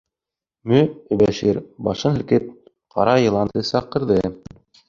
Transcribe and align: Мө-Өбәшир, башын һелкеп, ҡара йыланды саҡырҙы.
Мө-Өбәшир, 0.71 1.59
башын 1.89 2.17
һелкеп, 2.17 2.49
ҡара 2.97 3.15
йыланды 3.29 3.67
саҡырҙы. 3.73 4.21